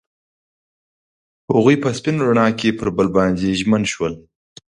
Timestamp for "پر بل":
2.79-3.07